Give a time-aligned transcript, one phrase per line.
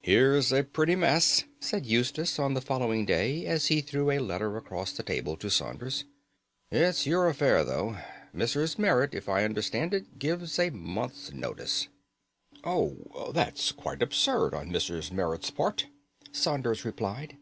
[0.00, 4.56] "Here's a pretty mess!" said Eustace on the following day as he threw a letter
[4.56, 6.06] across the table to Saunders.
[6.70, 7.98] "It's your affair, though.
[8.34, 8.78] Mrs.
[8.78, 11.88] Merrit, if I understand it, gives a month's notice."
[12.64, 15.12] "Oh, that's quite absurd on Mrs.
[15.12, 15.88] Merrit's part,"
[16.32, 17.36] Saunders replied.